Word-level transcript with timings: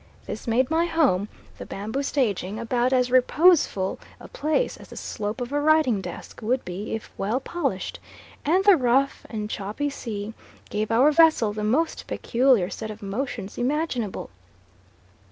This 0.25 0.47
made 0.47 0.71
my 0.71 0.85
home, 0.87 1.29
the 1.59 1.65
bamboo 1.67 2.01
staging, 2.01 2.57
about 2.57 2.91
as 2.91 3.11
reposeful 3.11 3.99
a 4.19 4.27
place 4.27 4.75
as 4.77 4.87
the 4.87 4.97
slope 4.97 5.39
of 5.39 5.51
a 5.51 5.61
writing 5.61 6.01
desk 6.01 6.39
would 6.41 6.65
be 6.65 6.95
if 6.95 7.11
well 7.19 7.39
polished; 7.39 7.99
and 8.43 8.65
the 8.65 8.77
rough 8.77 9.27
and 9.29 9.47
choppy 9.47 9.91
sea 9.91 10.33
gave 10.71 10.89
our 10.89 11.11
vessel 11.11 11.53
the 11.53 11.63
most 11.63 12.07
peculiar 12.07 12.67
set 12.71 12.89
of 12.89 13.03
motions 13.03 13.59
imaginable. 13.59 14.31